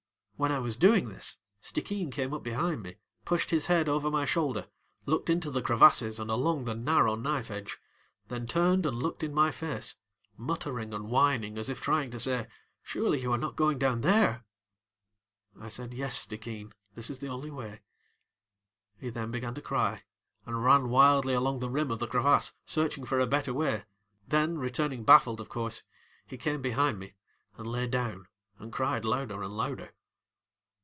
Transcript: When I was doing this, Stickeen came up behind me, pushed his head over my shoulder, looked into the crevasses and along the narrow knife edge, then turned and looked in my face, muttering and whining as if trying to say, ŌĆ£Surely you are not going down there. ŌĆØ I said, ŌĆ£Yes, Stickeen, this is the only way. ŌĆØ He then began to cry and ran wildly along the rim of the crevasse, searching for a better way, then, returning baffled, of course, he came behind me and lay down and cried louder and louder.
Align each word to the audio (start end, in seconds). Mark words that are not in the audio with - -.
When 0.37 0.51
I 0.51 0.57
was 0.57 0.75
doing 0.75 1.09
this, 1.09 1.37
Stickeen 1.61 2.09
came 2.09 2.33
up 2.33 2.41
behind 2.41 2.81
me, 2.81 2.95
pushed 3.25 3.51
his 3.51 3.67
head 3.67 3.87
over 3.87 4.09
my 4.09 4.25
shoulder, 4.25 4.69
looked 5.05 5.29
into 5.29 5.51
the 5.51 5.61
crevasses 5.61 6.19
and 6.19 6.31
along 6.31 6.65
the 6.65 6.73
narrow 6.73 7.13
knife 7.13 7.51
edge, 7.51 7.77
then 8.27 8.47
turned 8.47 8.87
and 8.87 8.97
looked 8.97 9.21
in 9.21 9.35
my 9.35 9.51
face, 9.51 9.97
muttering 10.37 10.95
and 10.95 11.09
whining 11.11 11.59
as 11.59 11.69
if 11.69 11.79
trying 11.79 12.09
to 12.09 12.19
say, 12.19 12.47
ŌĆ£Surely 12.87 13.21
you 13.21 13.31
are 13.31 13.37
not 13.37 13.55
going 13.55 13.77
down 13.77 14.01
there. 14.01 14.43
ŌĆØ 15.59 15.63
I 15.63 15.69
said, 15.69 15.91
ŌĆ£Yes, 15.91 16.13
Stickeen, 16.13 16.73
this 16.95 17.11
is 17.11 17.19
the 17.19 17.27
only 17.29 17.51
way. 17.51 17.81
ŌĆØ 18.97 19.01
He 19.01 19.09
then 19.11 19.29
began 19.29 19.53
to 19.53 19.61
cry 19.61 20.01
and 20.47 20.63
ran 20.65 20.89
wildly 20.89 21.35
along 21.35 21.59
the 21.59 21.69
rim 21.69 21.91
of 21.91 21.99
the 21.99 22.07
crevasse, 22.07 22.53
searching 22.65 23.03
for 23.03 23.19
a 23.19 23.27
better 23.27 23.53
way, 23.53 23.83
then, 24.27 24.57
returning 24.57 25.03
baffled, 25.03 25.39
of 25.39 25.49
course, 25.49 25.83
he 26.25 26.35
came 26.35 26.63
behind 26.63 26.97
me 26.97 27.13
and 27.57 27.67
lay 27.67 27.85
down 27.85 28.25
and 28.57 28.73
cried 28.73 29.05
louder 29.05 29.43
and 29.43 29.55
louder. 29.55 29.91